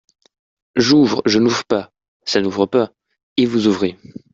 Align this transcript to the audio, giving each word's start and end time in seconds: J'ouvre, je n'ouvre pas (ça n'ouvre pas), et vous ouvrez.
J'ouvre, 0.75 1.21
je 1.27 1.37
n'ouvre 1.37 1.63
pas 1.63 1.91
(ça 2.25 2.41
n'ouvre 2.41 2.65
pas), 2.65 2.91
et 3.37 3.45
vous 3.45 3.67
ouvrez. 3.67 3.99